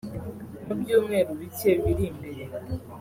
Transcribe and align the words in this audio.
Mu 0.65 0.73
byumweru 0.79 1.31
bike 1.39 1.71
biri 1.81 2.03
imbere 2.11 2.43